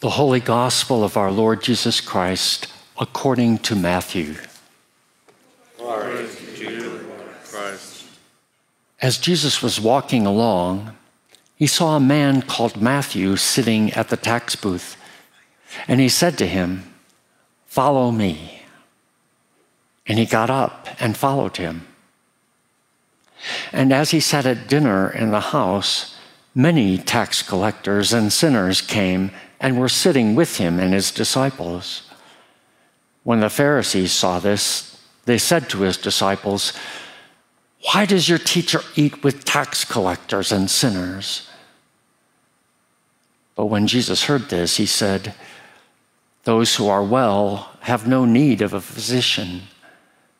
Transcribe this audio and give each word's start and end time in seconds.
The 0.00 0.08
Holy 0.08 0.40
Gospel 0.40 1.04
of 1.04 1.18
our 1.18 1.30
Lord 1.30 1.62
Jesus 1.62 2.00
Christ 2.00 2.72
according 2.98 3.58
to 3.58 3.76
Matthew. 3.76 4.34
As 9.02 9.18
Jesus 9.18 9.62
was 9.62 9.78
walking 9.78 10.24
along, 10.24 10.96
he 11.54 11.66
saw 11.66 11.96
a 11.96 12.00
man 12.00 12.40
called 12.40 12.80
Matthew 12.80 13.36
sitting 13.36 13.92
at 13.92 14.08
the 14.08 14.16
tax 14.16 14.56
booth, 14.56 14.96
and 15.86 16.00
he 16.00 16.08
said 16.08 16.38
to 16.38 16.46
him, 16.46 16.94
Follow 17.66 18.10
me. 18.10 18.62
And 20.06 20.18
he 20.18 20.24
got 20.24 20.48
up 20.48 20.88
and 20.98 21.14
followed 21.14 21.58
him. 21.58 21.86
And 23.70 23.92
as 23.92 24.12
he 24.12 24.20
sat 24.20 24.46
at 24.46 24.66
dinner 24.66 25.10
in 25.10 25.30
the 25.30 25.52
house, 25.52 26.16
many 26.54 26.96
tax 26.96 27.42
collectors 27.42 28.14
and 28.14 28.32
sinners 28.32 28.80
came 28.80 29.30
and 29.60 29.78
were 29.78 29.88
sitting 29.88 30.34
with 30.34 30.56
him 30.56 30.80
and 30.80 30.94
his 30.94 31.10
disciples. 31.10 32.02
When 33.22 33.40
the 33.40 33.50
Pharisees 33.50 34.12
saw 34.12 34.38
this, 34.38 34.98
they 35.26 35.36
said 35.36 35.68
to 35.70 35.82
his 35.82 35.98
disciples, 35.98 36.72
Why 37.92 38.06
does 38.06 38.28
your 38.28 38.38
teacher 38.38 38.80
eat 38.96 39.22
with 39.22 39.44
tax 39.44 39.84
collectors 39.84 40.50
and 40.50 40.70
sinners? 40.70 41.48
But 43.54 43.66
when 43.66 43.86
Jesus 43.86 44.24
heard 44.24 44.48
this, 44.48 44.78
he 44.78 44.86
said, 44.86 45.34
Those 46.44 46.76
who 46.76 46.88
are 46.88 47.04
well 47.04 47.70
have 47.80 48.08
no 48.08 48.24
need 48.24 48.62
of 48.62 48.72
a 48.72 48.80
physician, 48.80 49.62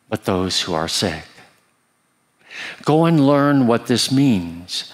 but 0.09 0.25
those 0.25 0.61
who 0.61 0.73
are 0.73 0.87
sick. 0.87 1.25
Go 2.83 3.05
and 3.05 3.25
learn 3.25 3.67
what 3.67 3.85
this 3.85 4.11
means. 4.11 4.91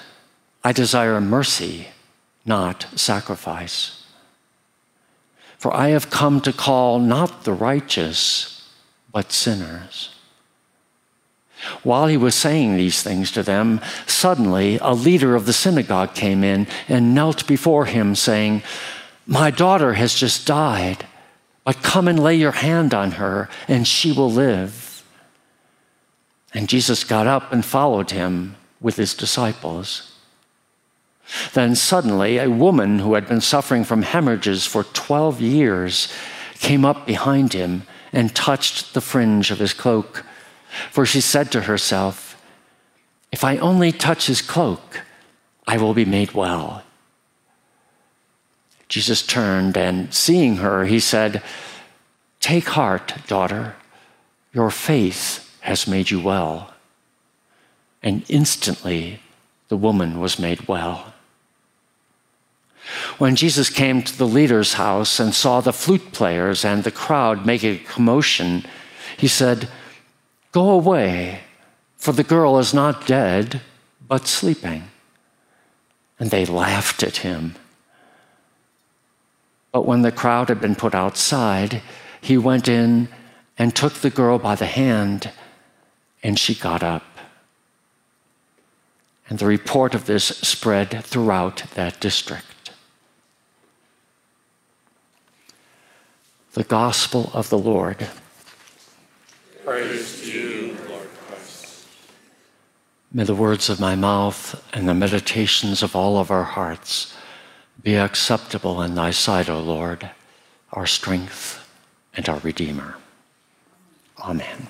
I 0.64 0.73
desire 0.73 1.22
mercy, 1.22 1.88
not 2.45 2.86
sacrifice. 2.95 3.97
For 5.58 5.73
I 5.73 5.89
have 5.89 6.09
come 6.09 6.39
to 6.41 6.53
call 6.53 7.00
not 7.00 7.44
the 7.44 7.53
righteous, 7.53 8.69
but 9.11 9.31
sinners. 9.31 10.13
While 11.83 12.08
he 12.08 12.17
was 12.17 12.36
saying 12.36 12.75
these 12.75 13.02
things 13.02 13.31
to 13.31 13.44
them, 13.44 13.81
suddenly 14.05 14.78
a 14.81 14.94
leader 14.94 15.35
of 15.35 15.45
the 15.45 15.53
synagogue 15.53 16.13
came 16.13 16.44
in 16.44 16.67
and 16.88 17.16
knelt 17.16 17.47
before 17.47 17.85
him, 17.85 18.13
saying, 18.13 18.61
My 19.25 19.50
daughter 19.50 19.94
has 19.94 20.13
just 20.13 20.45
died, 20.45 21.05
but 21.63 21.81
come 21.81 22.08
and 22.08 22.22
lay 22.22 22.35
your 22.35 22.52
hand 22.52 22.94
on 22.94 23.11
her, 23.11 23.50
and 23.67 23.88
she 23.88 24.11
will 24.11 24.31
live. 24.31 25.03
And 26.53 26.69
Jesus 26.69 27.03
got 27.03 27.28
up 27.28 27.52
and 27.52 27.66
followed 27.66 28.11
him 28.11 28.55
with 28.80 28.95
his 28.95 29.13
disciples. 29.13 30.17
Then 31.53 31.75
suddenly, 31.75 32.38
a 32.38 32.50
woman 32.50 33.00
who 33.00 33.14
had 33.14 33.28
been 33.28 33.42
suffering 33.42 33.83
from 33.83 34.02
hemorrhages 34.02 34.66
for 34.66 34.83
12 34.83 35.42
years 35.42 36.11
came 36.59 36.86
up 36.86 37.06
behind 37.06 37.53
him 37.53 37.84
and 38.14 38.34
touched 38.34 38.94
the 38.94 39.02
fringe 39.02 39.52
of 39.52 39.59
his 39.59 39.73
cloak. 39.73 40.23
For 40.92 41.06
she 41.06 41.22
said 41.22 41.52
to 41.52 41.61
herself, 41.61 42.42
If 43.31 43.44
I 43.44 43.58
only 43.58 43.92
touch 43.92 44.28
his 44.28 44.42
cloak, 44.42 45.02
I 45.67 45.78
will 45.78 45.94
be 45.94 46.06
made 46.06 46.31
well. 46.31 46.84
Jesus 48.88 49.22
turned 49.22 49.78
and, 49.78 50.14
seeing 50.14 50.58
her, 50.58 50.86
he 50.86 51.00
said, 51.00 51.44
Take 52.39 52.69
heart, 52.69 53.16
daughter, 53.28 53.75
your 54.53 54.72
faith 54.72 55.44
has 55.62 55.88
made 55.88 56.09
you 56.09 56.22
well. 56.22 56.73
And 58.02 58.23
instantly 58.30 59.19
the 59.67 59.75
woman 59.75 60.22
was 60.22 60.39
made 60.39 60.67
well. 60.67 61.14
When 63.18 63.36
Jesus 63.36 63.72
came 63.72 64.04
to 64.04 64.16
the 64.16 64.28
leader's 64.28 64.73
house 64.73 65.20
and 65.20 65.34
saw 65.34 65.60
the 65.60 65.73
flute 65.73 66.12
players 66.12 66.64
and 66.64 66.84
the 66.84 66.92
crowd 66.92 67.46
making 67.46 67.76
a 67.76 67.84
commotion, 67.84 68.64
he 69.18 69.28
said, 69.28 69.69
Go 70.52 70.69
away, 70.69 71.41
for 71.97 72.12
the 72.12 72.24
girl 72.24 72.59
is 72.59 72.74
not 72.74 73.08
dead, 73.08 73.62
but 74.08 74.28
sleeping. 74.28 74.84
And 76.19 76.30
they 76.30 76.46
laughed 76.46 77.02
at 77.02 77.18
him. 77.18 77.56
But 79.72 79.86
when 79.86 80.03
the 80.03 80.12
crowd 80.12 80.50
had 80.50 80.62
been 80.62 80.75
put 80.75 80.94
outside, 80.94 81.81
he 82.22 82.38
went 82.38 82.68
in 82.68 83.09
and 83.58 83.75
took 83.75 83.94
the 83.94 84.09
girl 84.12 84.38
by 84.38 84.56
the 84.56 84.66
hand, 84.68 85.31
and 86.22 86.38
she 86.38 86.53
got 86.53 86.84
up. 86.84 87.03
And 89.28 89.40
the 89.40 89.46
report 89.46 89.96
of 89.96 90.06
this 90.06 90.25
spread 90.25 91.03
throughout 91.03 91.64
that 91.74 92.00
district. 92.00 92.46
The 96.57 96.63
Gospel 96.63 97.29
of 97.35 97.51
the 97.51 97.57
Lord. 97.59 98.07
Praise 99.63 100.22
to 100.22 100.31
you, 100.31 100.78
Lord 100.90 101.07
Christ. 101.28 101.85
May 103.13 103.25
the 103.25 103.35
words 103.35 103.69
of 103.69 103.79
my 103.79 103.94
mouth 103.94 104.59
and 104.73 104.90
the 104.90 104.96
meditations 104.96 105.84
of 105.84 105.96
all 105.96 106.17
of 106.17 106.31
our 106.31 106.46
hearts 106.46 107.16
be 107.84 107.94
acceptable 107.94 108.81
in 108.81 108.96
thy 108.96 109.12
sight, 109.12 109.51
O 109.51 109.59
Lord, 109.59 110.09
our 110.73 110.88
strength 110.88 111.63
and 112.16 112.28
our 112.28 112.40
Redeemer. 112.40 112.96
Amen. 114.19 114.67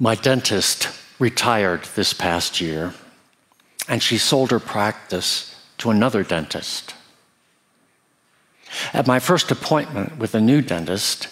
My 0.00 0.14
dentist 0.14 0.88
retired 1.18 1.82
this 1.96 2.14
past 2.14 2.62
year, 2.62 2.94
and 3.88 4.02
she 4.02 4.16
sold 4.16 4.52
her 4.52 4.58
practice 4.58 5.54
to 5.76 5.90
another 5.90 6.24
dentist. 6.24 6.94
At 8.92 9.06
my 9.06 9.18
first 9.18 9.50
appointment 9.50 10.18
with 10.18 10.34
a 10.34 10.40
new 10.40 10.62
dentist, 10.62 11.28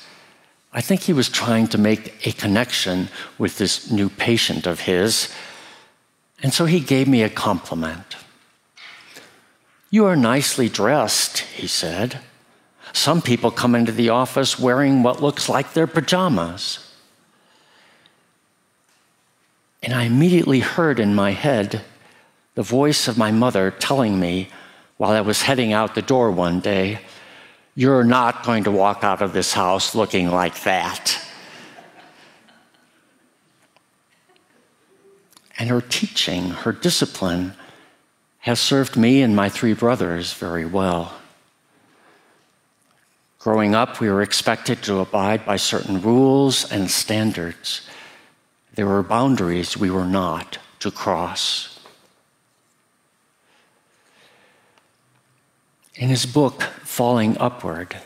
I 0.72 0.80
think 0.80 1.02
he 1.02 1.12
was 1.12 1.28
trying 1.28 1.66
to 1.68 1.78
make 1.78 2.26
a 2.26 2.32
connection 2.32 3.08
with 3.38 3.58
this 3.58 3.90
new 3.90 4.08
patient 4.08 4.66
of 4.66 4.80
his, 4.80 5.32
and 6.42 6.54
so 6.54 6.64
he 6.64 6.80
gave 6.80 7.08
me 7.08 7.22
a 7.22 7.28
compliment. 7.28 8.16
You 9.90 10.06
are 10.06 10.16
nicely 10.16 10.68
dressed, 10.68 11.38
he 11.38 11.66
said. 11.66 12.20
Some 12.92 13.20
people 13.20 13.50
come 13.50 13.74
into 13.74 13.92
the 13.92 14.10
office 14.10 14.58
wearing 14.58 15.02
what 15.02 15.22
looks 15.22 15.48
like 15.48 15.72
their 15.72 15.86
pajamas. 15.86 16.86
And 19.82 19.92
I 19.92 20.04
immediately 20.04 20.60
heard 20.60 21.00
in 21.00 21.14
my 21.14 21.32
head 21.32 21.82
the 22.54 22.62
voice 22.62 23.08
of 23.08 23.18
my 23.18 23.30
mother 23.30 23.70
telling 23.70 24.20
me 24.20 24.48
while 24.96 25.12
I 25.12 25.20
was 25.22 25.42
heading 25.42 25.72
out 25.72 25.94
the 25.94 26.02
door 26.02 26.30
one 26.30 26.60
day 26.60 27.00
you're 27.74 28.04
not 28.04 28.44
going 28.44 28.64
to 28.64 28.70
walk 28.70 29.04
out 29.04 29.22
of 29.22 29.32
this 29.32 29.52
house 29.52 29.94
looking 29.94 30.30
like 30.30 30.62
that. 30.64 31.18
And 35.58 35.68
her 35.68 35.80
teaching, 35.80 36.50
her 36.50 36.72
discipline, 36.72 37.54
has 38.38 38.58
served 38.58 38.96
me 38.96 39.22
and 39.22 39.36
my 39.36 39.48
three 39.48 39.74
brothers 39.74 40.32
very 40.32 40.64
well. 40.64 41.14
Growing 43.38 43.74
up, 43.74 44.00
we 44.00 44.10
were 44.10 44.22
expected 44.22 44.82
to 44.82 44.98
abide 45.00 45.46
by 45.46 45.56
certain 45.56 46.00
rules 46.00 46.70
and 46.70 46.90
standards. 46.90 47.82
There 48.74 48.86
were 48.86 49.02
boundaries 49.02 49.76
we 49.76 49.90
were 49.90 50.06
not 50.06 50.58
to 50.80 50.90
cross. 50.90 51.80
In 55.94 56.08
his 56.08 56.24
book, 56.24 56.64
Falling 56.90 57.38
Upward, 57.38 57.96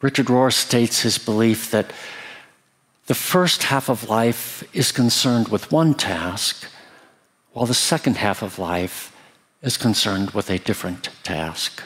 Richard 0.00 0.26
Rohr 0.26 0.52
states 0.52 1.02
his 1.02 1.18
belief 1.18 1.72
that 1.72 1.90
the 3.06 3.14
first 3.14 3.64
half 3.64 3.88
of 3.88 4.08
life 4.08 4.62
is 4.72 4.92
concerned 4.92 5.48
with 5.48 5.72
one 5.72 5.94
task, 5.94 6.64
while 7.52 7.66
the 7.66 7.74
second 7.74 8.18
half 8.18 8.40
of 8.40 8.56
life 8.56 9.12
is 9.62 9.76
concerned 9.76 10.30
with 10.30 10.48
a 10.48 10.60
different 10.60 11.10
task. 11.24 11.82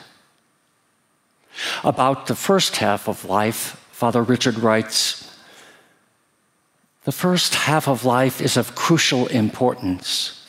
About 1.82 2.26
the 2.26 2.36
first 2.36 2.76
half 2.76 3.08
of 3.08 3.24
life, 3.24 3.82
Father 3.90 4.22
Richard 4.22 4.58
writes 4.58 5.34
The 7.04 7.12
first 7.12 7.54
half 7.54 7.88
of 7.88 8.04
life 8.04 8.42
is 8.42 8.58
of 8.58 8.74
crucial 8.74 9.28
importance. 9.28 10.46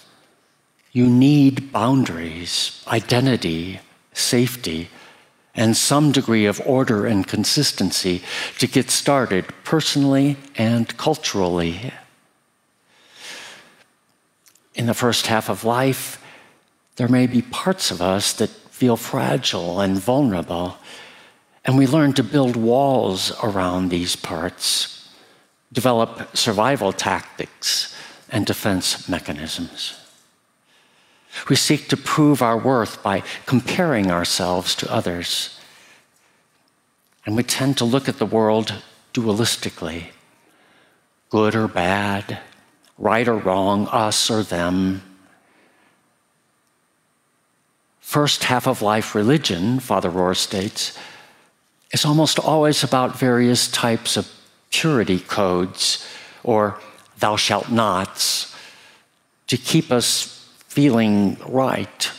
You 0.91 1.07
need 1.07 1.71
boundaries, 1.71 2.83
identity, 2.85 3.79
safety, 4.11 4.89
and 5.55 5.77
some 5.77 6.11
degree 6.11 6.45
of 6.45 6.61
order 6.65 7.05
and 7.05 7.27
consistency 7.27 8.23
to 8.57 8.67
get 8.67 8.89
started 8.89 9.45
personally 9.63 10.37
and 10.55 10.97
culturally. 10.97 11.93
In 14.73 14.87
the 14.87 14.93
first 14.93 15.27
half 15.27 15.49
of 15.49 15.63
life, 15.63 16.23
there 16.95 17.07
may 17.07 17.27
be 17.27 17.41
parts 17.41 17.91
of 17.91 18.01
us 18.01 18.33
that 18.33 18.49
feel 18.49 18.97
fragile 18.97 19.79
and 19.79 19.97
vulnerable, 19.97 20.77
and 21.63 21.77
we 21.77 21.87
learn 21.87 22.13
to 22.13 22.23
build 22.23 22.55
walls 22.55 23.31
around 23.43 23.89
these 23.89 24.15
parts, 24.15 25.09
develop 25.71 26.35
survival 26.35 26.91
tactics 26.91 27.95
and 28.29 28.45
defense 28.45 29.07
mechanisms. 29.07 30.02
We 31.49 31.55
seek 31.55 31.87
to 31.89 31.97
prove 31.97 32.41
our 32.41 32.57
worth 32.57 33.01
by 33.03 33.23
comparing 33.45 34.11
ourselves 34.11 34.75
to 34.75 34.91
others. 34.91 35.59
And 37.25 37.35
we 37.35 37.43
tend 37.43 37.77
to 37.77 37.85
look 37.85 38.07
at 38.07 38.17
the 38.17 38.25
world 38.25 38.81
dualistically 39.13 40.07
good 41.29 41.55
or 41.55 41.67
bad, 41.67 42.37
right 42.99 43.27
or 43.27 43.35
wrong, 43.37 43.87
us 43.87 44.29
or 44.29 44.43
them. 44.43 45.01
First 48.01 48.43
half 48.43 48.67
of 48.67 48.83
life 48.83 49.15
religion, 49.15 49.79
Father 49.79 50.11
Rohr 50.11 50.37
states, 50.37 50.95
is 51.91 52.05
almost 52.05 52.37
always 52.37 52.83
about 52.83 53.17
various 53.17 53.67
types 53.67 54.15
of 54.15 54.29
purity 54.69 55.19
codes 55.19 56.07
or 56.43 56.79
thou 57.17 57.35
shalt 57.35 57.71
nots 57.71 58.55
to 59.47 59.57
keep 59.57 59.91
us 59.91 60.32
feeling 60.73 61.37
right, 61.47 62.11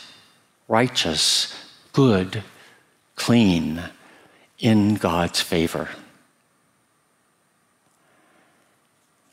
righteous, 0.69 1.53
good, 1.91 2.41
clean, 3.17 3.83
in 4.59 4.95
God's 4.95 5.41
favor. 5.41 5.89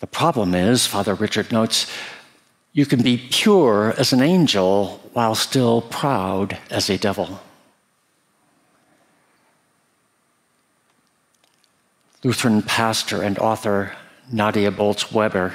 The 0.01 0.09
problem 0.09 0.57
is, 0.57 0.89
Father 0.89 1.15
Richard 1.15 1.53
notes, 1.53 1.87
you 2.73 2.85
can 2.85 3.01
be 3.01 3.17
pure 3.17 3.95
as 3.97 4.13
an 4.13 4.23
angel 4.23 5.01
while 5.13 5.37
still 5.37 5.83
proud 5.83 6.59
as 6.69 6.91
a 6.91 6.99
devil. 6.99 7.41
Lutheran 12.25 12.63
pastor 12.63 13.23
and 13.23 13.39
author 13.39 13.93
Nadia 14.33 14.73
Bolz 14.73 15.13
Weber, 15.13 15.55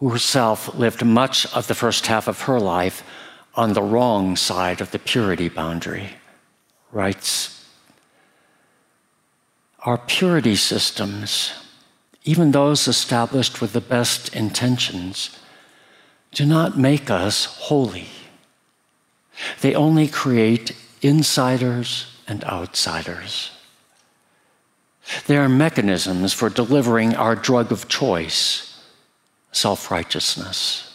who 0.00 0.08
herself 0.08 0.74
lived 0.74 1.04
much 1.04 1.46
of 1.54 1.66
the 1.66 1.74
first 1.74 2.06
half 2.06 2.26
of 2.26 2.42
her 2.42 2.58
life 2.58 3.04
on 3.54 3.74
the 3.74 3.82
wrong 3.82 4.34
side 4.34 4.80
of 4.80 4.90
the 4.90 4.98
purity 4.98 5.48
boundary, 5.48 6.08
writes 6.90 7.66
Our 9.80 9.98
purity 9.98 10.56
systems, 10.56 11.52
even 12.24 12.50
those 12.50 12.88
established 12.88 13.60
with 13.60 13.74
the 13.74 13.80
best 13.82 14.34
intentions, 14.34 15.38
do 16.32 16.46
not 16.46 16.78
make 16.78 17.10
us 17.10 17.44
holy. 17.44 18.06
They 19.60 19.74
only 19.74 20.08
create 20.08 20.74
insiders 21.02 22.06
and 22.26 22.42
outsiders. 22.44 23.50
They 25.26 25.36
are 25.36 25.48
mechanisms 25.48 26.32
for 26.32 26.48
delivering 26.48 27.16
our 27.16 27.34
drug 27.34 27.72
of 27.72 27.88
choice, 27.88 28.69
self 29.52 29.90
righteousness. 29.90 30.86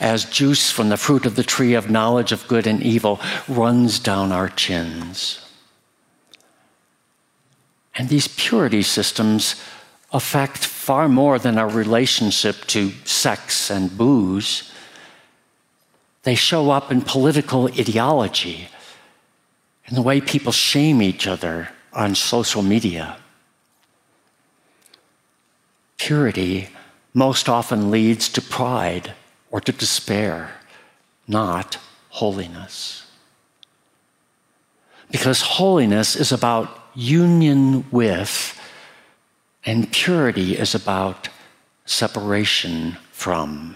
As 0.00 0.24
juice 0.24 0.70
from 0.70 0.88
the 0.88 0.96
fruit 0.96 1.26
of 1.26 1.36
the 1.36 1.42
tree 1.42 1.74
of 1.74 1.90
knowledge 1.90 2.32
of 2.32 2.48
good 2.48 2.66
and 2.66 2.82
evil 2.82 3.20
runs 3.46 3.98
down 3.98 4.32
our 4.32 4.48
chins. 4.48 5.44
And 7.94 8.08
these 8.08 8.28
purity 8.28 8.82
systems 8.82 9.56
affect 10.12 10.58
far 10.58 11.08
more 11.08 11.38
than 11.38 11.58
our 11.58 11.68
relationship 11.68 12.64
to 12.68 12.92
sex 13.04 13.70
and 13.70 13.96
booze. 13.96 14.72
They 16.22 16.34
show 16.34 16.70
up 16.70 16.90
in 16.90 17.02
political 17.02 17.66
ideology, 17.66 18.68
in 19.86 19.94
the 19.94 20.02
way 20.02 20.20
people 20.20 20.52
shame 20.52 21.02
each 21.02 21.26
other 21.26 21.70
on 21.92 22.14
social 22.14 22.62
media. 22.62 23.18
Purity 25.98 26.68
most 27.18 27.48
often 27.48 27.90
leads 27.90 28.28
to 28.28 28.40
pride 28.40 29.12
or 29.50 29.60
to 29.60 29.72
despair, 29.72 30.52
not 31.26 31.76
holiness. 32.10 33.04
Because 35.10 35.40
holiness 35.40 36.14
is 36.14 36.30
about 36.30 36.68
union 36.94 37.84
with, 37.90 38.32
and 39.66 39.90
purity 39.90 40.56
is 40.56 40.74
about 40.74 41.28
separation 41.86 42.96
from. 43.10 43.74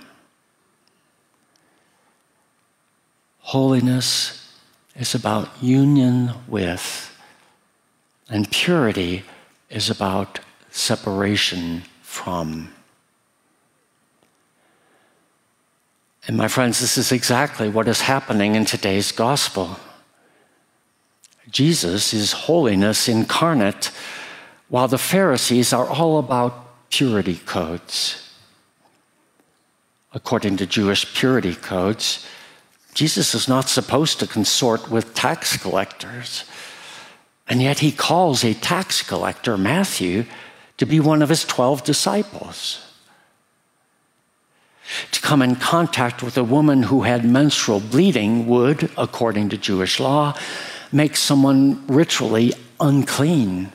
Holiness 3.38 4.56
is 4.94 5.14
about 5.14 5.48
union 5.60 6.30
with 6.46 7.08
and 8.32 8.50
purity 8.50 9.24
is 9.68 9.90
about 9.90 10.40
separation 10.70 11.82
from. 12.00 12.72
And 16.26 16.36
my 16.36 16.48
friends, 16.48 16.80
this 16.80 16.96
is 16.96 17.10
exactly 17.10 17.68
what 17.68 17.88
is 17.88 18.02
happening 18.02 18.54
in 18.54 18.64
today's 18.64 19.10
gospel. 19.10 19.78
Jesus 21.50 22.14
is 22.14 22.32
holiness 22.32 23.08
incarnate, 23.08 23.90
while 24.68 24.88
the 24.88 24.98
Pharisees 24.98 25.72
are 25.72 25.88
all 25.88 26.18
about 26.18 26.90
purity 26.90 27.36
codes. 27.44 28.30
According 30.14 30.58
to 30.58 30.66
Jewish 30.66 31.12
purity 31.14 31.54
codes, 31.54 32.26
Jesus 32.94 33.34
is 33.34 33.48
not 33.48 33.68
supposed 33.68 34.20
to 34.20 34.26
consort 34.26 34.90
with 34.90 35.14
tax 35.14 35.56
collectors. 35.56 36.44
And 37.48 37.60
yet 37.60 37.80
he 37.80 37.90
calls 37.90 38.44
a 38.44 38.54
tax 38.54 39.02
collector, 39.02 39.58
Matthew, 39.58 40.26
to 40.76 40.86
be 40.86 41.00
one 41.00 41.22
of 41.22 41.30
his 41.30 41.44
12 41.44 41.82
disciples. 41.84 42.81
To 45.12 45.20
come 45.20 45.42
in 45.42 45.56
contact 45.56 46.22
with 46.22 46.36
a 46.36 46.44
woman 46.44 46.84
who 46.84 47.02
had 47.02 47.24
menstrual 47.24 47.80
bleeding 47.80 48.46
would, 48.46 48.90
according 48.96 49.48
to 49.50 49.56
Jewish 49.56 50.00
law, 50.00 50.36
make 50.90 51.16
someone 51.16 51.86
ritually 51.86 52.52
unclean. 52.80 53.72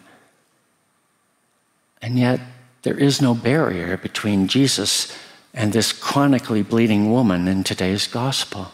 And 2.02 2.20
yet, 2.20 2.40
there 2.84 2.98
is 2.98 3.22
no 3.22 3.34
barrier 3.34 3.98
between 3.98 4.48
Jesus 4.48 5.16
and 5.54 5.74
this 5.74 5.92
chronically 5.92 6.62
bleeding 6.62 7.12
woman 7.12 7.48
in 7.48 7.64
today's 7.64 8.08
gospel. 8.08 8.72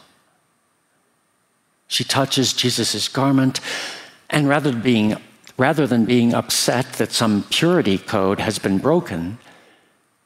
She 1.87 2.03
touches 2.03 2.53
Jesus' 2.53 3.07
garment 3.07 3.59
and 4.29 4.49
rather 4.49 4.71
than 4.71 4.81
being, 4.81 5.15
rather 5.57 5.87
than 5.87 6.05
being 6.05 6.33
upset 6.33 6.93
that 6.93 7.11
some 7.11 7.43
purity 7.49 7.97
code 7.97 8.39
has 8.39 8.59
been 8.59 8.79
broken, 8.79 9.37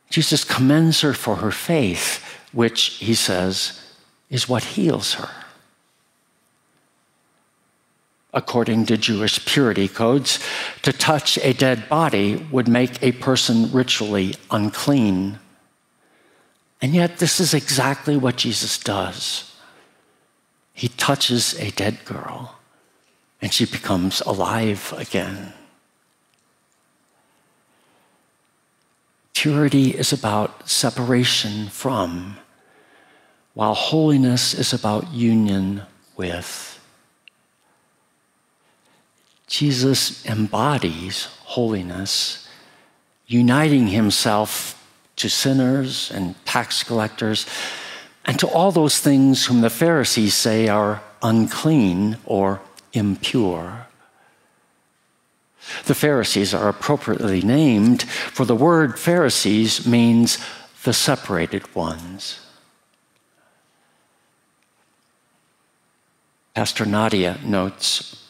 Jesus 0.09 0.43
commends 0.43 1.01
her 1.01 1.13
for 1.13 1.37
her 1.37 1.51
faith, 1.51 2.23
which, 2.53 2.97
he 2.99 3.13
says, 3.13 3.81
is 4.29 4.47
what 4.47 4.63
heals 4.63 5.15
her. 5.15 5.29
According 8.33 8.85
to 8.85 8.97
Jewish 8.97 9.45
purity 9.45 9.87
codes, 9.87 10.39
to 10.83 10.93
touch 10.93 11.37
a 11.39 11.53
dead 11.53 11.89
body 11.89 12.47
would 12.51 12.67
make 12.67 13.01
a 13.01 13.13
person 13.13 13.71
ritually 13.71 14.35
unclean. 14.51 15.39
And 16.81 16.93
yet, 16.93 17.17
this 17.17 17.39
is 17.39 17.53
exactly 17.53 18.15
what 18.17 18.35
Jesus 18.35 18.77
does. 18.77 19.55
He 20.73 20.89
touches 20.89 21.59
a 21.59 21.71
dead 21.71 22.05
girl 22.05 22.57
and 23.41 23.51
she 23.53 23.65
becomes 23.65 24.21
alive 24.21 24.93
again. 24.97 25.53
Purity 29.41 29.91
is 29.91 30.11
about 30.11 30.67
separation 30.67 31.67
from, 31.67 32.37
while 33.53 33.75
holiness 33.75 34.55
is 34.55 34.73
about 34.73 35.13
union 35.13 35.83
with. 36.15 36.79
Jesus 39.45 40.25
embodies 40.25 41.25
holiness, 41.43 42.49
uniting 43.27 43.89
himself 43.89 44.83
to 45.17 45.29
sinners 45.29 46.09
and 46.09 46.33
tax 46.45 46.81
collectors 46.81 47.45
and 48.25 48.39
to 48.39 48.47
all 48.47 48.71
those 48.71 48.99
things 48.99 49.45
whom 49.45 49.61
the 49.61 49.69
Pharisees 49.69 50.33
say 50.33 50.67
are 50.67 51.03
unclean 51.21 52.17
or 52.25 52.59
impure. 52.91 53.86
The 55.85 55.95
Pharisees 55.95 56.53
are 56.53 56.69
appropriately 56.69 57.41
named, 57.41 58.03
for 58.03 58.45
the 58.45 58.55
word 58.55 58.99
Pharisees 58.99 59.85
means 59.85 60.37
the 60.83 60.93
separated 60.93 61.73
ones. 61.75 62.39
Pastor 66.53 66.85
Nadia 66.85 67.37
notes 67.43 68.27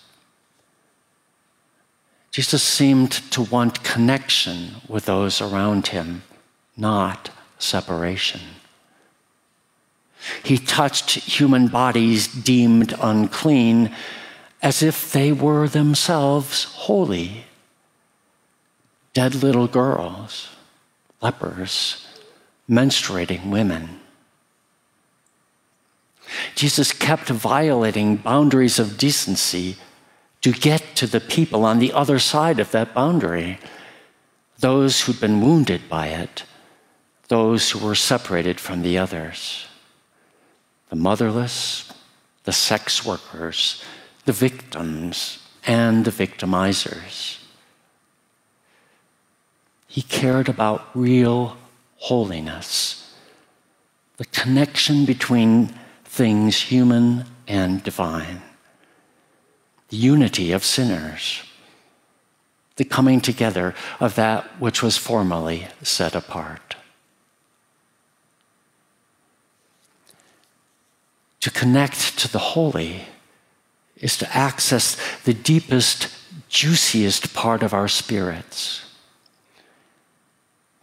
Jesus 2.37 2.61
seemed 2.61 3.13
to 3.31 3.41
want 3.41 3.83
connection 3.83 4.75
with 4.87 5.05
those 5.05 5.41
around 5.41 5.87
him, 5.87 6.21
not 6.75 7.31
separation. 7.57 8.41
He 10.43 10.59
touched 10.59 11.09
human 11.11 11.67
bodies 11.67 12.27
deemed 12.27 12.93
unclean 13.01 13.91
as 14.67 14.83
if 14.83 15.13
they 15.13 15.31
were 15.31 15.65
themselves 15.65 16.65
holy. 16.65 17.45
Dead 19.13 19.33
little 19.33 19.65
girls, 19.65 20.49
lepers, 21.21 22.05
menstruating 22.69 23.49
women. 23.49 24.01
Jesus 26.53 26.91
kept 26.91 27.29
violating 27.29 28.17
boundaries 28.17 28.77
of 28.77 28.97
decency 28.97 29.77
to 30.41 30.51
get 30.51 30.83
to 30.95 31.07
the 31.07 31.21
people 31.21 31.63
on 31.63 31.79
the 31.79 31.93
other 31.93 32.19
side 32.19 32.59
of 32.59 32.71
that 32.71 32.93
boundary, 32.93 33.59
those 34.59 34.99
who'd 34.99 35.21
been 35.21 35.39
wounded 35.39 35.87
by 35.87 36.07
it, 36.07 36.43
those 37.29 37.71
who 37.71 37.79
were 37.79 37.95
separated 37.95 38.59
from 38.59 38.81
the 38.81 38.97
others 38.97 39.65
the 40.89 40.95
motherless, 40.95 41.91
the 42.45 42.53
sex 42.53 43.05
workers, 43.05 43.83
the 44.27 44.33
victims, 44.33 45.39
and 45.65 46.03
the 46.03 46.11
victimizers. 46.11 47.39
He 49.87 50.01
cared 50.01 50.49
about 50.49 50.89
real 50.93 51.55
holiness, 51.95 53.15
the 54.17 54.25
connection 54.25 55.05
between 55.05 55.73
things 56.03 56.59
human 56.63 57.23
and 57.47 57.81
divine, 57.83 58.41
the 59.87 59.95
unity 59.95 60.51
of 60.51 60.65
sinners, 60.65 61.43
the 62.75 62.83
coming 62.83 63.21
together 63.21 63.73
of 64.01 64.15
that 64.15 64.43
which 64.59 64.83
was 64.83 64.97
formerly 64.97 65.67
set 65.81 66.15
apart. 66.15 66.75
To 71.39 71.49
connect 71.49 72.19
to 72.19 72.27
the 72.29 72.39
holy 72.39 73.05
is 73.99 74.17
to 74.17 74.35
access 74.35 74.97
the 75.23 75.33
deepest, 75.33 76.09
juiciest 76.49 77.33
part 77.33 77.63
of 77.63 77.73
our 77.73 77.87
spirits. 77.87 78.83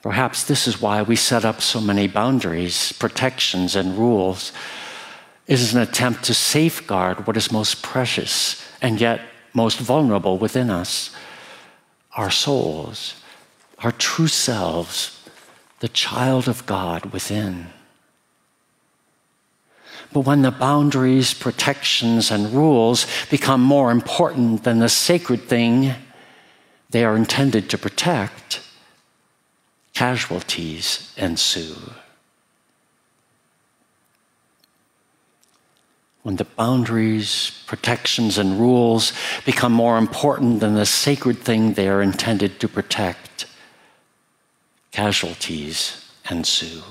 Perhaps 0.03 0.45
this 0.45 0.67
is 0.67 0.83
why 0.83 1.01
we 1.01 1.17
set 1.17 1.45
up 1.45 1.63
so 1.63 1.81
many 1.81 2.07
boundaries, 2.07 2.93
protections, 2.93 3.75
and 3.75 3.97
rules. 3.97 4.53
It 5.47 5.55
is 5.55 5.75
an 5.75 5.81
attempt 5.81 6.25
to 6.25 6.35
safeguard 6.35 7.27
what 7.27 7.37
is 7.37 7.51
most 7.51 7.83
precious 7.83 8.63
and 8.83 9.01
yet 9.01 9.21
most 9.55 9.79
vulnerable 9.79 10.37
within 10.37 10.69
us 10.69 11.15
our 12.17 12.31
souls, 12.31 13.15
our 13.79 13.93
true 13.93 14.29
selves, 14.29 15.21
the 15.81 15.89
child 15.89 16.49
of 16.49 16.65
God 16.67 17.07
within. 17.07 17.67
But 20.15 20.21
when 20.21 20.43
the 20.43 20.53
boundaries, 20.53 21.35
protections, 21.35 22.31
and 22.31 22.55
rules 22.55 23.09
become 23.31 23.61
more 23.61 23.91
important 23.91 24.63
than 24.63 24.79
the 24.79 24.89
sacred 24.89 25.43
thing 25.43 25.93
they 26.91 27.05
are 27.05 27.17
intended 27.17 27.69
to 27.71 27.79
protect, 27.79 28.61
casualties 29.93 31.13
ensue. 31.17 31.75
When 36.23 36.37
the 36.37 36.45
boundaries, 36.45 37.51
protections, 37.67 38.39
and 38.39 38.61
rules 38.61 39.13
become 39.45 39.73
more 39.73 39.99
important 39.99 40.61
than 40.61 40.75
the 40.75 40.87
sacred 40.87 41.39
thing 41.41 41.73
they 41.73 41.89
are 41.89 42.01
intended 42.01 42.61
to 42.61 42.69
protect, 42.69 43.47
casualties 44.93 46.09
ensue. 46.31 46.85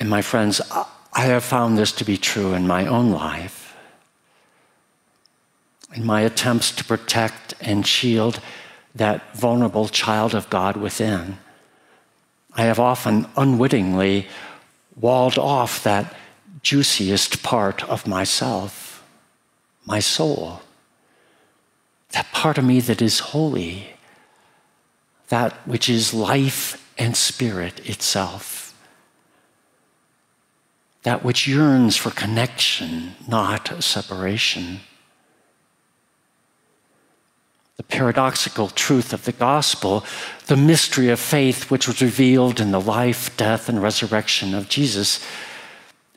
And 0.00 0.08
my 0.08 0.22
friends, 0.22 0.60
I 1.12 1.22
have 1.24 1.42
found 1.42 1.76
this 1.76 1.92
to 1.92 2.04
be 2.04 2.16
true 2.16 2.54
in 2.54 2.66
my 2.66 2.86
own 2.86 3.10
life. 3.10 3.76
In 5.94 6.04
my 6.04 6.20
attempts 6.20 6.70
to 6.72 6.84
protect 6.84 7.54
and 7.60 7.86
shield 7.86 8.40
that 8.94 9.34
vulnerable 9.34 9.88
child 9.88 10.34
of 10.34 10.50
God 10.50 10.76
within, 10.76 11.38
I 12.54 12.62
have 12.62 12.78
often 12.78 13.26
unwittingly 13.36 14.28
walled 15.00 15.38
off 15.38 15.82
that 15.82 16.14
juiciest 16.62 17.42
part 17.42 17.82
of 17.88 18.06
myself, 18.06 19.04
my 19.86 20.00
soul, 20.00 20.62
that 22.10 22.30
part 22.32 22.58
of 22.58 22.64
me 22.64 22.80
that 22.80 23.02
is 23.02 23.18
holy, 23.20 23.94
that 25.28 25.52
which 25.66 25.88
is 25.88 26.14
life 26.14 26.92
and 26.98 27.16
spirit 27.16 27.88
itself 27.88 28.67
that 31.02 31.24
which 31.24 31.46
yearns 31.46 31.96
for 31.96 32.10
connection, 32.10 33.14
not 33.26 33.82
separation. 33.82 34.80
The 37.76 37.82
paradoxical 37.84 38.68
truth 38.68 39.12
of 39.12 39.24
the 39.24 39.32
gospel, 39.32 40.04
the 40.46 40.56
mystery 40.56 41.08
of 41.10 41.20
faith 41.20 41.70
which 41.70 41.86
was 41.86 42.02
revealed 42.02 42.60
in 42.60 42.72
the 42.72 42.80
life, 42.80 43.36
death, 43.36 43.68
and 43.68 43.80
resurrection 43.80 44.52
of 44.52 44.68
Jesus, 44.68 45.24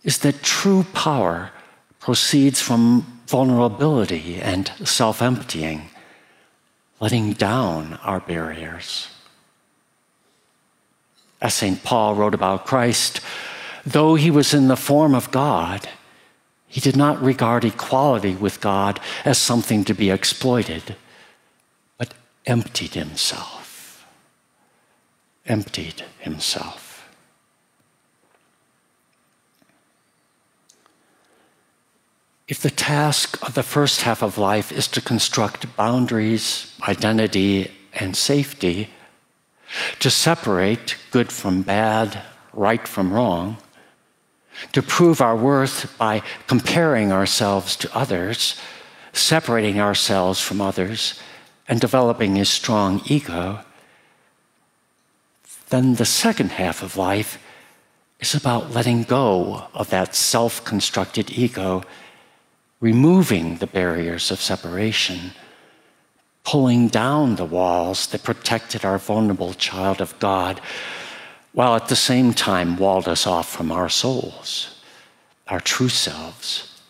is 0.04 0.18
that 0.20 0.42
true 0.42 0.86
power 0.94 1.52
proceeds 2.00 2.60
from 2.60 3.22
vulnerability 3.28 4.42
and 4.42 4.68
self 4.84 5.22
emptying, 5.22 5.90
letting 7.00 7.34
down 7.34 7.94
our 8.04 8.20
barriers. 8.20 9.08
As 11.42 11.54
St. 11.54 11.84
Paul 11.84 12.16
wrote 12.16 12.34
about 12.34 12.66
Christ, 12.66 13.22
Though 13.86 14.16
he 14.16 14.30
was 14.30 14.54
in 14.54 14.68
the 14.68 14.76
form 14.76 15.16
of 15.16 15.32
God, 15.32 15.90
he 16.68 16.80
did 16.80 16.96
not 16.96 17.22
regard 17.22 17.66
equality 17.66 18.36
with 18.36 18.62
God 18.62 19.00
as 19.26 19.38
something 19.38 19.84
to 19.86 19.94
be 19.94 20.10
exploited, 20.10 20.96
but 21.98 22.14
emptied 22.46 22.94
himself. 22.94 24.08
Emptied 25.46 26.04
himself. 26.20 27.10
If 32.48 32.60
the 32.60 32.70
task 32.70 33.42
of 33.48 33.54
the 33.54 33.64
first 33.64 34.02
half 34.02 34.22
of 34.22 34.38
life 34.38 34.72
is 34.72 34.88
to 34.90 35.02
construct 35.02 35.76
boundaries, 35.78 36.78
identity, 36.88 37.72
and 37.94 38.16
safety, 38.16 38.90
to 40.00 40.10
separate 40.10 40.98
good 41.12 41.32
from 41.32 41.62
bad, 41.62 42.22
right 42.54 42.86
from 42.88 43.14
wrong, 43.14 43.58
to 44.74 44.82
prove 44.82 45.22
our 45.22 45.36
worth 45.36 45.98
by 45.98 46.22
comparing 46.48 47.12
ourselves 47.12 47.76
to 47.78 47.96
others, 47.96 48.56
separating 49.14 49.80
ourselves 49.80 50.40
from 50.40 50.62
others, 50.62 51.20
and 51.68 51.80
developing 51.80 52.40
a 52.40 52.46
strong 52.46 53.02
ego, 53.06 53.60
then 55.70 55.96
the 55.96 56.06
second 56.06 56.52
half 56.52 56.84
of 56.84 56.98
life 56.98 57.42
is 58.20 58.36
about 58.36 58.72
letting 58.72 59.04
go 59.04 59.68
of 59.74 59.90
that 59.90 60.16
self 60.16 60.64
constructed 60.64 61.32
ego, 61.32 61.84
removing 62.80 63.58
the 63.58 63.68
barriers 63.68 64.32
of 64.32 64.42
separation, 64.42 65.32
pulling 66.44 66.88
down 66.88 67.36
the 67.36 67.46
walls 67.46 68.08
that 68.08 68.24
protected 68.24 68.84
our 68.84 68.98
vulnerable 68.98 69.54
child 69.54 70.02
of 70.02 70.18
God 70.20 70.60
while 71.54 71.76
at 71.76 71.88
the 71.88 71.96
same 71.96 72.34
time 72.34 72.78
walled 72.78 73.08
us 73.08 73.28
off 73.28 73.50
from 73.50 73.72
our 73.72 73.90
souls, 73.90 74.82
our 75.48 75.60
true 75.60 75.90
selves, 75.90 76.82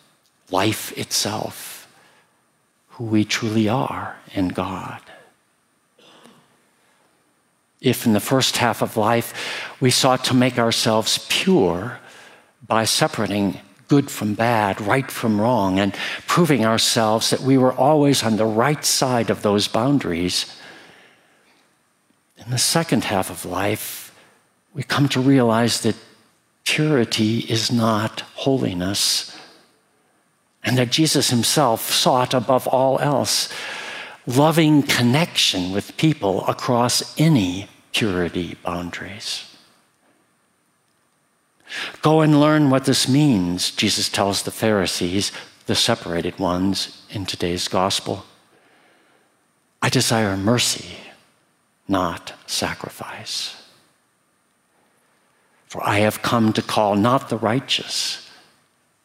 life 0.50 0.96
itself, 0.96 1.88
who 2.90 3.04
we 3.04 3.24
truly 3.24 3.68
are 3.68 4.16
in 4.34 4.48
God. 4.48 5.00
If 7.80 8.06
in 8.06 8.12
the 8.12 8.20
first 8.20 8.58
half 8.58 8.82
of 8.82 8.96
life 8.96 9.34
we 9.80 9.90
sought 9.90 10.24
to 10.26 10.34
make 10.34 10.58
ourselves 10.58 11.26
pure 11.28 11.98
by 12.66 12.84
separating 12.84 13.58
good 13.88 14.10
from 14.10 14.34
bad, 14.34 14.80
right 14.80 15.10
from 15.10 15.40
wrong, 15.40 15.78
and 15.78 15.92
proving 16.26 16.64
ourselves 16.64 17.30
that 17.30 17.40
we 17.40 17.58
were 17.58 17.74
always 17.74 18.22
on 18.22 18.36
the 18.36 18.46
right 18.46 18.84
side 18.84 19.28
of 19.28 19.42
those 19.42 19.68
boundaries, 19.68 20.56
in 22.38 22.50
the 22.50 22.58
second 22.58 23.04
half 23.04 23.28
of 23.28 23.44
life, 23.44 24.01
we 24.74 24.82
come 24.82 25.08
to 25.10 25.20
realize 25.20 25.80
that 25.82 25.96
purity 26.64 27.40
is 27.40 27.70
not 27.70 28.20
holiness, 28.34 29.36
and 30.64 30.78
that 30.78 30.90
Jesus 30.90 31.30
himself 31.30 31.90
sought 31.90 32.34
above 32.34 32.66
all 32.66 32.98
else 33.00 33.52
loving 34.26 34.82
connection 34.82 35.72
with 35.72 35.96
people 35.96 36.46
across 36.46 37.18
any 37.18 37.68
purity 37.92 38.56
boundaries. 38.62 39.48
Go 42.02 42.20
and 42.20 42.40
learn 42.40 42.70
what 42.70 42.84
this 42.84 43.08
means, 43.08 43.70
Jesus 43.70 44.08
tells 44.08 44.42
the 44.42 44.50
Pharisees, 44.50 45.32
the 45.66 45.74
separated 45.74 46.38
ones 46.38 47.04
in 47.10 47.26
today's 47.26 47.66
gospel. 47.68 48.24
I 49.80 49.88
desire 49.88 50.36
mercy, 50.36 50.96
not 51.88 52.34
sacrifice. 52.46 53.61
For 55.72 55.82
I 55.88 56.00
have 56.00 56.20
come 56.20 56.52
to 56.52 56.60
call 56.60 56.96
not 56.96 57.30
the 57.30 57.38
righteous, 57.38 58.28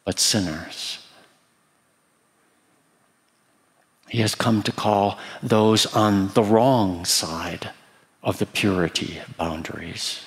but 0.03 0.19
sinners. 0.19 0.99
He 4.09 4.17
has 4.17 4.35
come 4.35 4.61
to 4.63 4.73
call 4.73 5.17
those 5.41 5.85
on 5.85 6.27
the 6.33 6.43
wrong 6.43 7.05
side 7.05 7.69
of 8.21 8.39
the 8.39 8.45
purity 8.45 9.21
boundaries. 9.37 10.25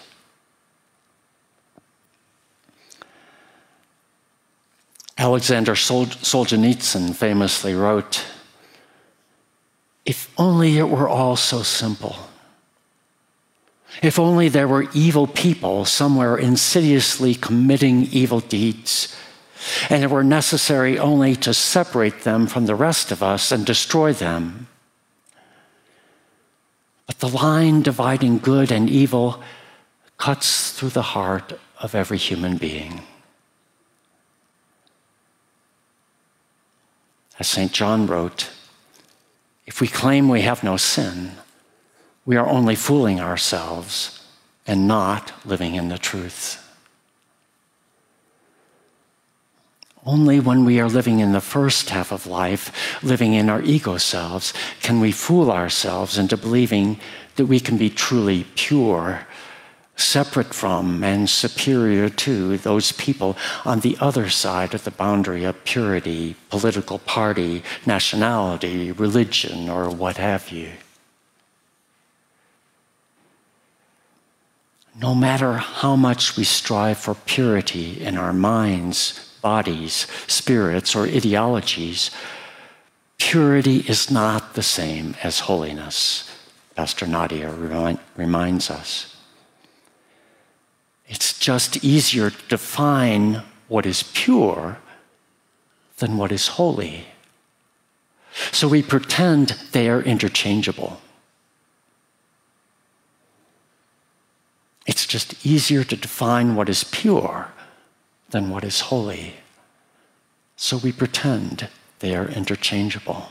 Alexander 5.18 5.74
Solzhenitsyn 5.74 7.14
famously 7.14 7.74
wrote 7.74 8.24
If 10.06 10.32
only 10.38 10.78
it 10.78 10.88
were 10.88 11.06
all 11.06 11.36
so 11.36 11.62
simple. 11.62 12.29
If 14.02 14.18
only 14.18 14.48
there 14.48 14.68
were 14.68 14.88
evil 14.94 15.26
people 15.26 15.84
somewhere 15.84 16.36
insidiously 16.36 17.34
committing 17.34 18.04
evil 18.12 18.40
deeds, 18.40 19.16
and 19.90 20.02
it 20.02 20.10
were 20.10 20.24
necessary 20.24 20.98
only 20.98 21.36
to 21.36 21.52
separate 21.52 22.22
them 22.22 22.46
from 22.46 22.66
the 22.66 22.74
rest 22.74 23.12
of 23.12 23.22
us 23.22 23.52
and 23.52 23.66
destroy 23.66 24.12
them. 24.12 24.68
But 27.06 27.18
the 27.18 27.28
line 27.28 27.82
dividing 27.82 28.38
good 28.38 28.70
and 28.72 28.88
evil 28.88 29.42
cuts 30.16 30.72
through 30.72 30.90
the 30.90 31.02
heart 31.02 31.58
of 31.80 31.94
every 31.94 32.18
human 32.18 32.56
being. 32.56 33.02
As 37.38 37.48
St. 37.48 37.72
John 37.72 38.06
wrote, 38.06 38.50
if 39.66 39.80
we 39.80 39.88
claim 39.88 40.28
we 40.28 40.42
have 40.42 40.62
no 40.62 40.76
sin, 40.76 41.32
we 42.30 42.36
are 42.36 42.48
only 42.48 42.76
fooling 42.76 43.18
ourselves 43.18 44.24
and 44.64 44.86
not 44.86 45.32
living 45.44 45.74
in 45.74 45.88
the 45.88 45.98
truth. 45.98 46.64
Only 50.06 50.38
when 50.38 50.64
we 50.64 50.78
are 50.78 50.88
living 50.88 51.18
in 51.18 51.32
the 51.32 51.40
first 51.40 51.90
half 51.90 52.12
of 52.12 52.28
life, 52.28 52.70
living 53.02 53.34
in 53.34 53.50
our 53.50 53.60
ego 53.62 53.96
selves, 53.96 54.54
can 54.80 55.00
we 55.00 55.10
fool 55.10 55.50
ourselves 55.50 56.16
into 56.18 56.36
believing 56.36 57.00
that 57.34 57.46
we 57.46 57.58
can 57.58 57.76
be 57.76 57.90
truly 57.90 58.46
pure 58.54 59.26
separate 59.96 60.54
from 60.54 61.02
and 61.02 61.28
superior 61.28 62.08
to 62.08 62.58
those 62.58 62.92
people 62.92 63.36
on 63.64 63.80
the 63.80 63.96
other 63.98 64.30
side 64.30 64.72
of 64.72 64.84
the 64.84 64.92
boundary 64.92 65.42
of 65.42 65.64
purity, 65.64 66.36
political 66.48 67.00
party, 67.00 67.64
nationality, 67.86 68.92
religion, 68.92 69.68
or 69.68 69.90
what 69.90 70.16
have 70.16 70.50
you. 70.52 70.70
No 75.00 75.14
matter 75.14 75.54
how 75.54 75.96
much 75.96 76.36
we 76.36 76.44
strive 76.44 76.98
for 76.98 77.14
purity 77.14 78.02
in 78.02 78.18
our 78.18 78.34
minds, 78.34 79.34
bodies, 79.40 80.06
spirits, 80.26 80.94
or 80.94 81.06
ideologies, 81.06 82.10
purity 83.16 83.78
is 83.88 84.10
not 84.10 84.52
the 84.52 84.62
same 84.62 85.16
as 85.22 85.40
holiness, 85.40 86.30
Pastor 86.76 87.06
Nadia 87.06 87.50
reminds 88.14 88.70
us. 88.70 89.16
It's 91.08 91.38
just 91.38 91.82
easier 91.82 92.28
to 92.28 92.48
define 92.48 93.42
what 93.68 93.86
is 93.86 94.02
pure 94.02 94.78
than 95.96 96.18
what 96.18 96.30
is 96.30 96.48
holy. 96.48 97.06
So 98.52 98.68
we 98.68 98.82
pretend 98.82 99.56
they 99.72 99.88
are 99.88 100.02
interchangeable. 100.02 101.00
It's 104.90 105.06
just 105.06 105.46
easier 105.46 105.84
to 105.84 105.94
define 105.94 106.56
what 106.56 106.68
is 106.68 106.82
pure 106.82 107.52
than 108.30 108.50
what 108.50 108.64
is 108.64 108.80
holy. 108.80 109.34
So 110.56 110.78
we 110.78 110.90
pretend 110.90 111.68
they 112.00 112.16
are 112.16 112.26
interchangeable. 112.26 113.28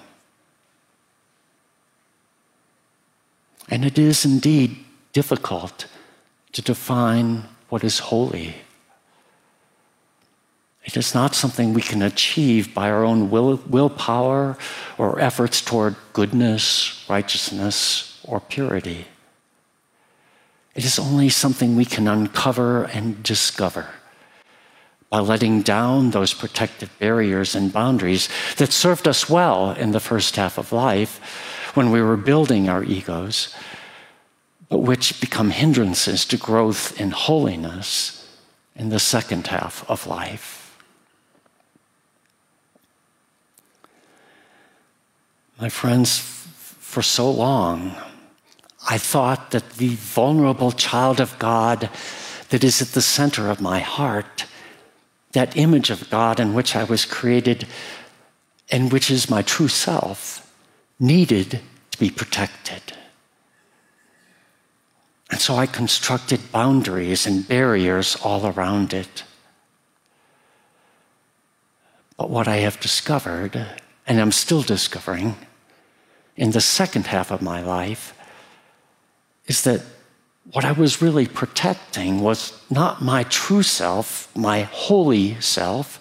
And 3.68 3.84
it 3.84 4.00
is 4.00 4.24
indeed 4.24 4.78
difficult 5.12 5.86
to 6.54 6.62
define 6.62 7.44
what 7.68 7.84
is 7.84 8.00
holy. 8.00 8.56
It 10.86 10.96
is 10.96 11.14
not 11.14 11.36
something 11.36 11.74
we 11.74 11.82
can 11.82 12.02
achieve 12.02 12.74
by 12.74 12.90
our 12.90 13.04
own 13.04 13.30
will, 13.30 13.58
willpower 13.68 14.58
or 14.98 15.20
efforts 15.20 15.62
toward 15.62 15.98
goodness, 16.14 17.06
righteousness, 17.10 18.22
or 18.24 18.40
purity. 18.40 19.08
It 20.80 20.86
is 20.86 20.98
only 20.98 21.28
something 21.28 21.76
we 21.76 21.84
can 21.84 22.08
uncover 22.08 22.86
and 22.86 23.22
discover 23.22 23.90
by 25.10 25.20
letting 25.20 25.62
down 25.62 26.12
those 26.12 26.34
protective 26.34 26.90
barriers 27.00 27.54
and 27.54 27.74
boundaries 27.74 28.30
that 28.56 28.72
served 28.72 29.06
us 29.06 29.30
well 29.30 29.72
in 29.72 29.92
the 29.92 30.00
first 30.00 30.38
half 30.38 30.58
of 30.58 30.72
life 30.72 31.20
when 31.74 31.92
we 31.92 32.02
were 32.02 32.16
building 32.16 32.70
our 32.70 32.82
egos 32.82 33.54
but 34.70 34.78
which 34.78 35.20
become 35.20 35.50
hindrances 35.50 36.24
to 36.24 36.38
growth 36.38 36.98
in 36.98 37.12
holiness 37.12 38.26
in 38.74 38.88
the 38.88 39.00
second 39.00 39.48
half 39.48 39.84
of 39.90 40.08
life. 40.08 40.78
My 45.60 45.68
friends, 45.68 46.20
for 46.20 47.02
so 47.02 47.30
long, 47.30 47.98
I 48.92 48.98
thought 48.98 49.52
that 49.52 49.74
the 49.74 49.90
vulnerable 49.90 50.72
child 50.72 51.22
of 51.22 51.38
God 51.38 51.92
that 52.50 52.64
is 52.64 52.82
at 52.82 52.90
the 52.90 53.04
center 53.04 53.48
of 53.48 53.62
my 53.62 53.80
heart, 53.80 54.46
that 55.34 55.56
image 55.56 55.92
of 55.92 56.10
God 56.10 56.40
in 56.40 56.56
which 56.56 56.76
I 56.76 56.84
was 56.86 57.06
created 57.06 57.68
and 58.72 58.92
which 58.92 59.12
is 59.12 59.30
my 59.30 59.44
true 59.44 59.68
self, 59.68 60.52
needed 61.00 61.62
to 61.92 62.00
be 62.00 62.10
protected. 62.10 62.82
And 65.30 65.40
so 65.40 65.56
I 65.56 65.68
constructed 65.68 66.52
boundaries 66.52 67.28
and 67.28 67.48
barriers 67.48 68.18
all 68.24 68.48
around 68.48 68.94
it. 68.94 69.24
But 72.18 72.32
what 72.32 72.48
I 72.48 72.58
have 72.58 72.80
discovered, 72.80 73.68
and 74.08 74.20
I'm 74.20 74.32
still 74.32 74.64
discovering 74.64 75.36
in 76.36 76.52
the 76.52 76.62
second 76.62 77.06
half 77.06 77.30
of 77.30 77.44
my 77.44 77.62
life, 77.62 78.16
is 79.50 79.64
that 79.64 79.82
what 80.54 80.64
I 80.64 80.72
was 80.72 81.02
really 81.02 81.28
protecting 81.28 82.22
was 82.22 82.54
not 82.70 83.02
my 83.02 83.24
true 83.24 83.64
self, 83.64 84.34
my 84.36 84.62
holy 84.62 85.40
self. 85.42 86.00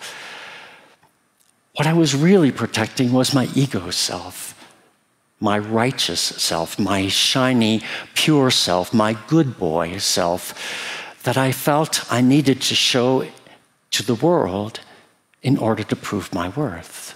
What 1.75 1.89
I 1.89 1.93
was 1.93 2.15
really 2.15 2.53
protecting 2.53 3.13
was 3.13 3.35
my 3.35 3.49
ego 3.57 3.91
self 3.91 4.55
my 5.41 5.59
righteous 5.59 6.21
self, 6.21 6.79
my 6.79 7.09
shiny, 7.09 7.81
pure 8.15 8.51
self, 8.51 8.93
my 8.93 9.17
good 9.29 9.59
boy 9.59 9.99
self 9.99 10.55
that 11.23 11.37
I 11.37 11.53
felt 11.53 12.11
I 12.11 12.21
needed 12.21 12.61
to 12.63 12.75
show 12.75 13.27
to 13.93 14.03
the 14.03 14.15
world 14.15 14.81
in 15.43 15.57
order 15.57 15.85
to 15.85 15.97
prove 15.97 16.35
my 16.35 16.49
worth. 16.49 17.15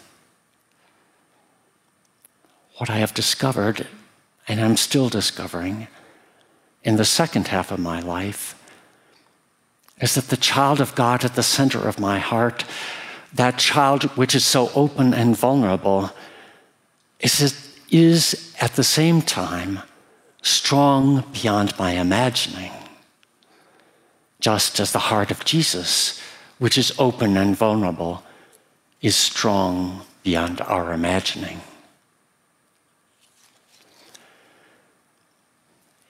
What 2.76 2.90
I 2.90 2.98
have 2.98 3.14
discovered, 3.14 3.88
and 4.46 4.60
I'm 4.60 4.76
still 4.76 5.08
discovering 5.08 5.88
in 6.84 6.96
the 6.96 7.04
second 7.04 7.48
half 7.48 7.70
of 7.70 7.78
my 7.78 8.00
life, 8.00 8.54
is 10.00 10.14
that 10.14 10.28
the 10.28 10.36
child 10.36 10.80
of 10.80 10.94
God 10.94 11.24
at 11.24 11.34
the 11.34 11.42
center 11.42 11.86
of 11.86 12.00
my 12.00 12.18
heart, 12.18 12.64
that 13.32 13.58
child 13.58 14.04
which 14.16 14.34
is 14.34 14.44
so 14.44 14.70
open 14.74 15.14
and 15.14 15.36
vulnerable, 15.36 16.10
is 17.20 17.40
is 17.90 18.54
at 18.60 18.72
the 18.72 18.84
same 18.84 19.20
time 19.22 19.80
strong 20.40 21.24
beyond 21.32 21.78
my 21.78 21.92
imagining, 21.92 22.72
just 24.40 24.80
as 24.80 24.92
the 24.92 24.98
heart 24.98 25.30
of 25.30 25.44
Jesus, 25.44 26.20
which 26.58 26.76
is 26.78 26.92
open 26.98 27.36
and 27.36 27.56
vulnerable, 27.56 28.22
is 29.02 29.14
strong 29.14 30.02
beyond 30.22 30.60
our 30.62 30.92
imagining. 30.92 31.60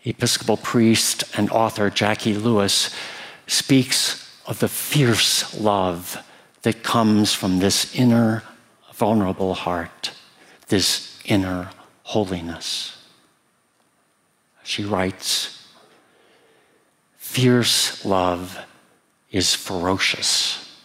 Episcopal 0.04 0.56
priest 0.56 1.24
and 1.36 1.50
author 1.50 1.90
Jacqui 1.90 2.34
Lewis 2.34 2.94
speaks 3.46 4.28
of 4.46 4.58
the 4.58 4.68
fierce 4.68 5.58
love 5.58 6.18
that 6.62 6.82
comes 6.82 7.32
from 7.32 7.58
this 7.58 7.94
inner 7.94 8.42
vulnerable 8.92 9.54
heart, 9.54 10.12
this 10.68 11.18
inner 11.24 11.70
holiness. 12.04 12.96
She 14.62 14.84
writes 14.84 15.66
Fierce 17.16 18.04
love 18.04 18.58
is 19.30 19.54
ferocious, 19.54 20.76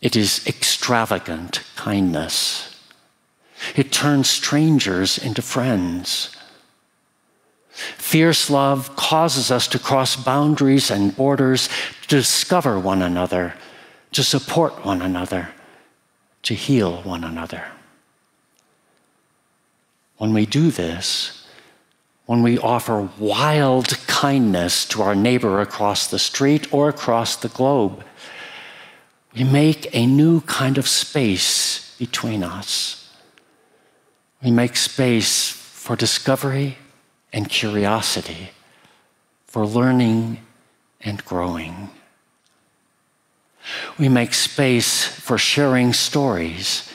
it 0.00 0.14
is 0.14 0.46
extravagant 0.46 1.62
kindness. 1.76 2.74
It 3.74 3.90
turns 3.90 4.30
strangers 4.30 5.18
into 5.18 5.42
friends. 5.42 6.36
Fierce 7.96 8.50
love 8.50 8.96
causes 8.96 9.50
us 9.50 9.68
to 9.68 9.78
cross 9.78 10.16
boundaries 10.16 10.90
and 10.90 11.16
borders 11.16 11.68
to 12.02 12.16
discover 12.16 12.78
one 12.78 13.02
another, 13.02 13.54
to 14.12 14.24
support 14.24 14.84
one 14.84 15.00
another, 15.00 15.50
to 16.42 16.54
heal 16.54 17.02
one 17.02 17.22
another. 17.22 17.64
When 20.16 20.32
we 20.32 20.46
do 20.46 20.72
this, 20.72 21.46
when 22.26 22.42
we 22.42 22.58
offer 22.58 23.08
wild 23.18 23.96
kindness 24.06 24.84
to 24.86 25.02
our 25.02 25.14
neighbor 25.14 25.60
across 25.60 26.08
the 26.08 26.18
street 26.18 26.72
or 26.72 26.88
across 26.88 27.36
the 27.36 27.48
globe, 27.48 28.02
we 29.34 29.44
make 29.44 29.94
a 29.94 30.04
new 30.04 30.40
kind 30.42 30.78
of 30.78 30.88
space 30.88 31.96
between 31.96 32.42
us. 32.42 33.08
We 34.42 34.50
make 34.50 34.76
space 34.76 35.50
for 35.50 35.94
discovery 35.94 36.76
and 37.32 37.48
curiosity, 37.48 38.50
for 39.46 39.66
learning 39.66 40.38
and 41.00 41.24
growing. 41.24 41.90
We 43.98 44.08
make 44.08 44.34
space 44.34 45.04
for 45.04 45.38
sharing 45.38 45.92
stories 45.92 46.90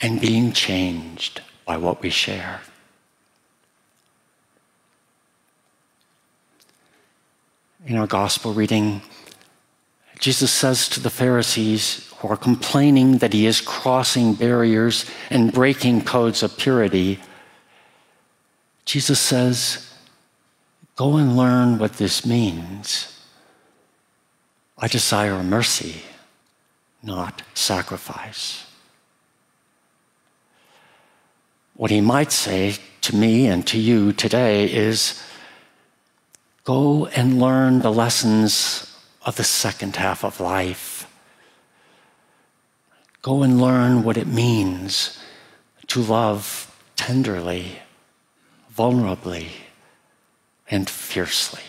and 0.00 0.20
being 0.20 0.52
changed 0.52 1.40
by 1.64 1.76
what 1.76 2.02
we 2.02 2.10
share. 2.10 2.60
In 7.86 7.96
our 7.96 8.06
gospel 8.06 8.52
reading, 8.52 9.02
Jesus 10.20 10.52
says 10.52 10.88
to 10.90 11.00
the 11.00 11.10
Pharisees 11.10 12.08
who 12.18 12.28
are 12.28 12.36
complaining 12.36 13.18
that 13.18 13.32
he 13.32 13.46
is 13.46 13.60
crossing 13.60 14.34
barriers 14.34 15.04
and 15.30 15.52
breaking 15.52 16.04
codes 16.04 16.44
of 16.44 16.56
purity, 16.56 17.18
Jesus 18.84 19.20
says, 19.20 19.88
Go 20.96 21.16
and 21.16 21.36
learn 21.36 21.78
what 21.78 21.94
this 21.94 22.26
means. 22.26 23.08
I 24.76 24.88
desire 24.88 25.42
mercy, 25.42 26.02
not 27.02 27.42
sacrifice. 27.54 28.66
What 31.74 31.90
he 31.90 32.00
might 32.00 32.32
say 32.32 32.76
to 33.02 33.16
me 33.16 33.46
and 33.46 33.66
to 33.68 33.78
you 33.78 34.12
today 34.12 34.70
is 34.70 35.22
go 36.64 37.06
and 37.06 37.40
learn 37.40 37.80
the 37.80 37.92
lessons 37.92 38.96
of 39.24 39.36
the 39.36 39.44
second 39.44 39.96
half 39.96 40.24
of 40.24 40.40
life. 40.40 41.08
Go 43.22 43.42
and 43.42 43.60
learn 43.60 44.02
what 44.02 44.16
it 44.16 44.26
means 44.26 45.18
to 45.88 46.00
love 46.00 46.68
tenderly, 46.96 47.78
vulnerably, 48.76 49.48
and 50.70 50.88
fiercely. 50.88 51.62